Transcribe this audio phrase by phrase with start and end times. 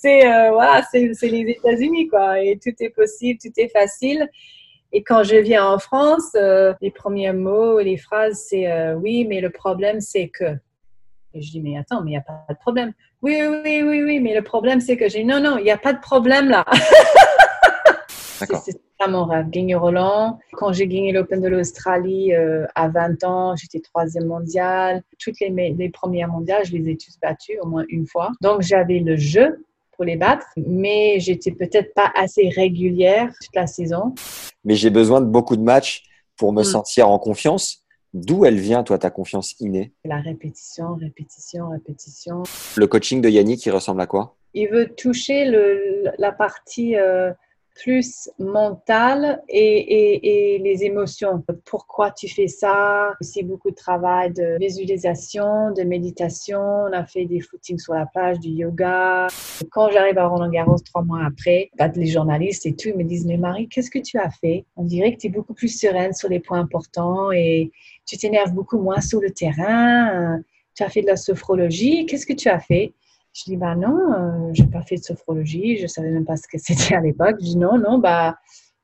[0.00, 2.40] C'est euh, voilà, c'est les États-Unis, quoi.
[2.40, 4.26] Et tout est possible, tout est facile.
[4.92, 9.26] Et quand je viens en France, euh, les premiers mots, les phrases, c'est euh, oui,
[9.28, 10.56] mais le problème, c'est que.
[11.34, 12.92] Et je dis, mais attends, mais il n'y a pas de problème.
[13.20, 15.78] Oui, oui, oui, oui, mais le problème, c'est que j'ai non, non, il n'y a
[15.78, 16.64] pas de problème là.
[18.64, 20.38] C'est ça mon rêve, gagner Roland.
[20.54, 25.02] Quand j'ai gagné l'Open de l'Australie euh, à 20 ans, j'étais troisième mondiale.
[25.18, 28.30] Toutes les, les premières mondiales, je les ai tous battues au moins une fois.
[28.40, 29.62] Donc j'avais le jeu
[30.00, 34.14] pour les battre, mais j'étais peut-être pas assez régulière toute la saison.
[34.64, 36.04] Mais j'ai besoin de beaucoup de matchs
[36.38, 36.64] pour me Mm.
[36.64, 37.84] sentir en confiance.
[38.14, 39.92] D'où elle vient, toi, ta confiance innée?
[40.06, 42.44] La répétition, répétition, répétition.
[42.76, 44.36] Le coaching de Yannick, il ressemble à quoi?
[44.54, 47.30] Il veut toucher le, la partie euh,
[47.82, 51.42] plus mentale et, et, et les émotions.
[51.64, 53.14] Pourquoi tu fais ça?
[53.20, 56.60] Aussi beaucoup de travail de visualisation, de méditation.
[56.60, 59.28] On a fait des footings sur la plage, du yoga.
[59.70, 63.26] Quand j'arrive à Roland Garros trois mois après, bah, les journalistes et tout me disent
[63.26, 64.64] Mais Marie, qu'est-ce que tu as fait?
[64.76, 67.70] On dirait que tu es beaucoup plus sereine sur les points importants et
[68.06, 70.38] tu t'énerves beaucoup moins sur le terrain.
[70.74, 72.06] Tu as fait de la sophrologie.
[72.06, 72.92] Qu'est-ce que tu as fait?
[73.32, 76.48] Je dis, bah non, euh, j'ai pas fait de sophrologie, je savais même pas ce
[76.48, 77.36] que c'était à l'époque.
[77.40, 78.36] Je dis, non, non, bah,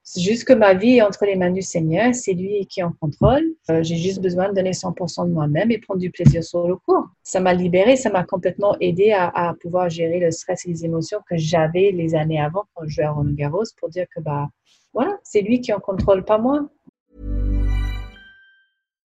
[0.09, 2.93] c'est juste que ma vie est entre les mains du Seigneur, c'est lui qui en
[2.93, 3.43] contrôle.
[3.71, 6.77] Euh, j'ai juste besoin de donner 100% de moi-même et prendre du plaisir sur le
[6.77, 7.09] cours.
[7.25, 11.19] Ça m'a libérée, ça m'a complètement aidé à, pouvoir gérer le stress et les émotions
[11.29, 14.49] que j'avais les années avant quand je jouais à Roland Garros pour dire que, bah,
[14.95, 16.69] voilà, c'est lui qui en contrôle, pas moi.